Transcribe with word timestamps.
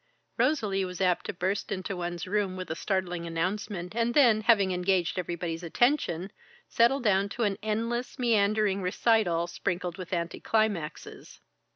Rosalie 0.35 0.83
was 0.83 0.99
apt 0.99 1.27
to 1.27 1.33
burst 1.33 1.71
into 1.71 1.95
one's 1.95 2.25
room 2.25 2.55
with 2.57 2.71
a 2.71 2.75
startling 2.75 3.27
announcement 3.27 3.95
and 3.95 4.15
then, 4.15 4.41
having 4.41 4.71
engaged 4.71 5.19
everybody's 5.19 5.61
attention, 5.61 6.31
settle 6.67 7.01
down 7.01 7.29
to 7.29 7.43
an 7.43 7.59
endless, 7.61 8.17
meandering 8.17 8.81
recital 8.81 9.45
sprinkled 9.45 9.99
with 9.99 10.11
anti 10.11 10.39
climaxes. 10.39 11.39